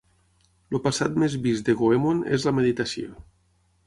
El 0.69 0.79
passat 0.85 1.19
més 1.23 1.35
vist 1.43 1.67
de 1.67 1.75
Goemon 1.81 2.23
és 2.39 2.47
la 2.49 2.55
meditació. 2.61 3.13